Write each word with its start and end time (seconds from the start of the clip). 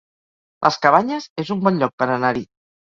Les 0.67 0.79
Cabanyes 0.87 1.29
es 1.45 1.55
un 1.59 1.63
bon 1.69 1.81
lloc 1.85 1.97
per 2.03 2.13
anar-hi 2.19 2.47